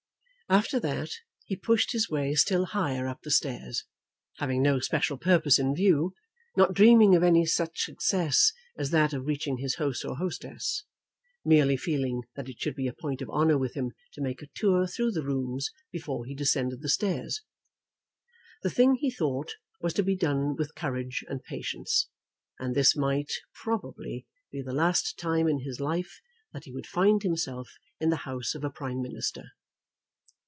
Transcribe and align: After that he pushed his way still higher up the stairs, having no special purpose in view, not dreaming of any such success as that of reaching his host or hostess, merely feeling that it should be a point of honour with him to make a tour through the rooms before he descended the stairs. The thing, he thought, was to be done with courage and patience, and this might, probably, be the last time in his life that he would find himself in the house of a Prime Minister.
After 0.49 0.81
that 0.81 1.11
he 1.45 1.55
pushed 1.55 1.93
his 1.93 2.09
way 2.09 2.33
still 2.35 2.65
higher 2.65 3.07
up 3.07 3.21
the 3.21 3.31
stairs, 3.31 3.85
having 4.39 4.61
no 4.61 4.79
special 4.81 5.17
purpose 5.17 5.57
in 5.57 5.73
view, 5.73 6.13
not 6.57 6.73
dreaming 6.73 7.15
of 7.15 7.23
any 7.23 7.45
such 7.45 7.85
success 7.85 8.51
as 8.77 8.89
that 8.89 9.13
of 9.13 9.25
reaching 9.25 9.59
his 9.59 9.75
host 9.75 10.03
or 10.03 10.17
hostess, 10.17 10.83
merely 11.45 11.77
feeling 11.77 12.23
that 12.35 12.49
it 12.49 12.59
should 12.59 12.75
be 12.75 12.85
a 12.85 12.91
point 12.93 13.21
of 13.21 13.29
honour 13.29 13.57
with 13.57 13.75
him 13.75 13.93
to 14.11 14.19
make 14.21 14.41
a 14.41 14.47
tour 14.47 14.85
through 14.87 15.11
the 15.11 15.23
rooms 15.23 15.71
before 15.89 16.25
he 16.25 16.35
descended 16.35 16.81
the 16.81 16.89
stairs. 16.89 17.43
The 18.61 18.69
thing, 18.69 18.95
he 18.95 19.09
thought, 19.09 19.53
was 19.79 19.93
to 19.93 20.03
be 20.03 20.17
done 20.17 20.57
with 20.57 20.75
courage 20.75 21.23
and 21.29 21.41
patience, 21.41 22.09
and 22.59 22.75
this 22.75 22.93
might, 22.93 23.31
probably, 23.53 24.27
be 24.51 24.61
the 24.61 24.73
last 24.73 25.17
time 25.17 25.47
in 25.47 25.61
his 25.61 25.79
life 25.79 26.19
that 26.51 26.65
he 26.65 26.73
would 26.73 26.87
find 26.87 27.23
himself 27.23 27.69
in 28.01 28.09
the 28.09 28.27
house 28.27 28.53
of 28.53 28.65
a 28.65 28.69
Prime 28.69 29.01
Minister. 29.01 29.45